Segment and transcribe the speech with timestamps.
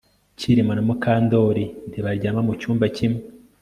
[0.39, 3.21] Kirima na Mukandoli ntibaryama mucyumba kimwe